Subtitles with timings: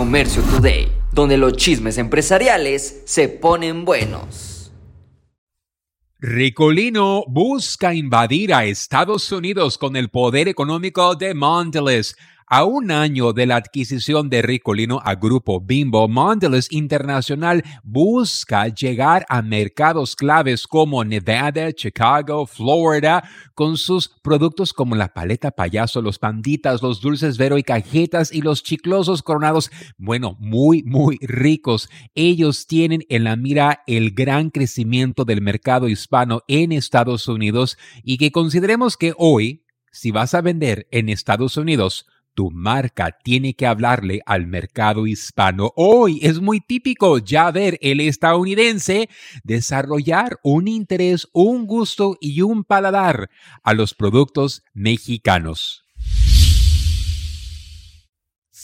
[0.00, 4.72] Comercio Today, donde los chismes empresariales se ponen buenos.
[6.18, 12.16] Ricolino busca invadir a Estados Unidos con el poder económico de Mondelez.
[12.52, 19.24] A un año de la adquisición de Ricolino a Grupo Bimbo, Mondelez Internacional busca llegar
[19.28, 23.22] a mercados claves como Nevada, Chicago, Florida,
[23.54, 28.42] con sus productos como la paleta payaso, los panditas, los dulces vero y cajetas y
[28.42, 31.88] los chiclosos coronados, bueno, muy, muy ricos.
[32.16, 38.18] Ellos tienen en la mira el gran crecimiento del mercado hispano en Estados Unidos y
[38.18, 43.66] que consideremos que hoy, si vas a vender en Estados Unidos, tu marca tiene que
[43.66, 45.72] hablarle al mercado hispano.
[45.76, 49.08] Hoy es muy típico ya ver el estadounidense
[49.44, 53.30] desarrollar un interés, un gusto y un paladar
[53.62, 55.89] a los productos mexicanos.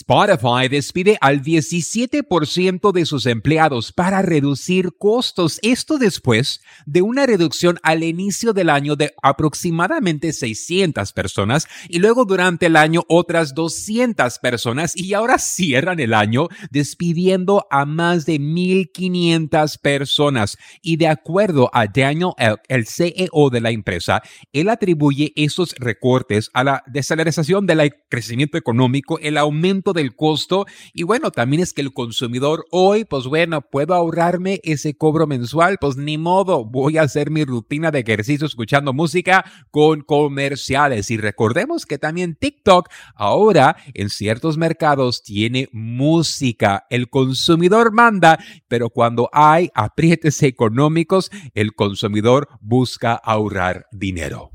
[0.09, 5.59] Spotify despide al 17% de sus empleados para reducir costos.
[5.63, 12.25] Esto después de una reducción al inicio del año de aproximadamente 600 personas y luego
[12.25, 18.39] durante el año otras 200 personas y ahora cierran el año despidiendo a más de
[18.39, 20.57] 1.500 personas.
[20.83, 24.23] Y de acuerdo a Daniel Elk, el CEO de la empresa,
[24.53, 31.03] él atribuye esos recortes a la desaceleración del crecimiento económico, el aumento del costo y
[31.03, 35.97] bueno, también es que el consumidor hoy, pues bueno, puedo ahorrarme ese cobro mensual, pues
[35.97, 41.87] ni modo, voy a hacer mi rutina de ejercicio escuchando música con comerciales y recordemos
[41.87, 48.39] que también TikTok ahora en ciertos mercados tiene música, el consumidor manda,
[48.69, 54.51] pero cuando hay aprietes económicos, el consumidor busca ahorrar dinero.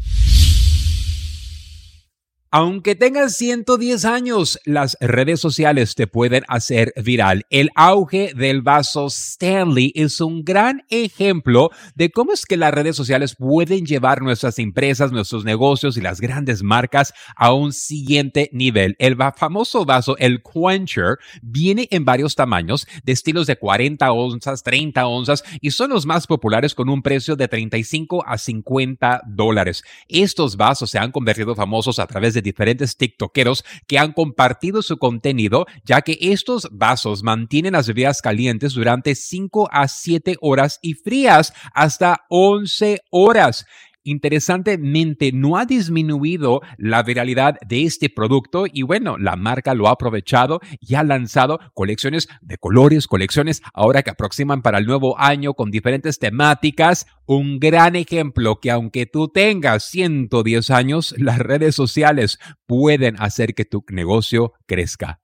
[2.54, 7.46] Aunque tengas 110 años, las redes sociales te pueden hacer viral.
[7.50, 12.98] El auge del vaso Stanley es un gran ejemplo de cómo es que las redes
[12.98, 18.98] sociales pueden llevar nuestras empresas, nuestros negocios y las grandes marcas a un siguiente nivel.
[19.00, 25.08] El famoso vaso, el Quencher, viene en varios tamaños, de estilos de 40 onzas, 30
[25.08, 29.86] onzas y son los más populares con un precio de 35 a 50 dólares.
[30.10, 34.98] Estos vasos se han convertido famosos a través de diferentes TikTokeros que han compartido su
[34.98, 40.94] contenido, ya que estos vasos mantienen las bebidas calientes durante 5 a 7 horas y
[40.94, 43.66] frías hasta 11 horas.
[44.04, 49.92] Interesantemente, no ha disminuido la viralidad de este producto y bueno, la marca lo ha
[49.92, 55.54] aprovechado y ha lanzado colecciones de colores, colecciones ahora que aproximan para el nuevo año
[55.54, 57.06] con diferentes temáticas.
[57.28, 63.66] Un gran ejemplo que aunque tú tengas 110 años, las redes sociales pueden hacer que
[63.66, 65.20] tu negocio crezca.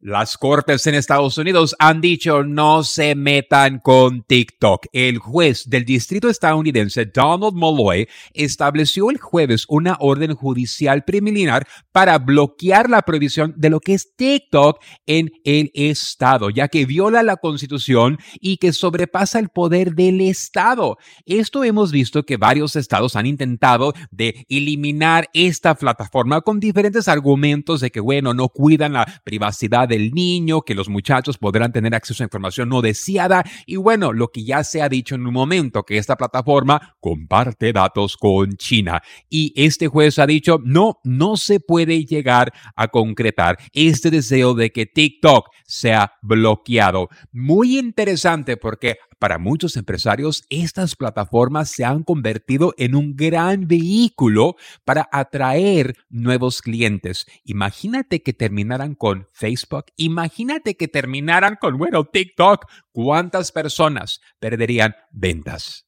[0.00, 4.86] Las cortes en Estados Unidos han dicho no se metan con TikTok.
[4.92, 12.16] El juez del distrito estadounidense Donald Molloy estableció el jueves una orden judicial preliminar para
[12.18, 17.34] bloquear la prohibición de lo que es TikTok en el estado, ya que viola la
[17.34, 20.96] constitución y que sobrepasa el poder del estado.
[21.26, 27.80] Esto hemos visto que varios estados han intentado de eliminar esta plataforma con diferentes argumentos
[27.80, 32.22] de que, bueno, no cuidan la privacidad del niño, que los muchachos podrán tener acceso
[32.22, 35.82] a información no deseada y bueno, lo que ya se ha dicho en un momento,
[35.82, 39.02] que esta plataforma comparte datos con China.
[39.28, 44.70] Y este juez ha dicho, no, no se puede llegar a concretar este deseo de
[44.70, 47.08] que TikTok sea bloqueado.
[47.32, 54.56] Muy interesante porque para muchos empresarios, estas plataformas se han convertido en un gran vehículo
[54.84, 57.26] para atraer nuevos clientes.
[57.44, 62.66] Imagínate que terminaran con Facebook, imagínate que terminaran con, bueno, TikTok.
[62.92, 65.86] ¿Cuántas personas perderían ventas?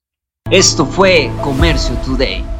[0.50, 2.59] Esto fue Comercio Today.